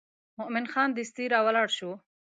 مومن 0.37 0.65
خان 0.71 0.89
دستي 0.97 1.23
راولاړ 1.33 1.67
شو. 1.77 1.91